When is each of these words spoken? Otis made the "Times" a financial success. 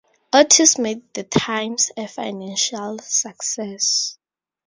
Otis 0.33 0.79
made 0.79 1.03
the 1.13 1.21
"Times" 1.21 1.91
a 1.95 2.07
financial 2.07 2.97
success. 2.97 4.17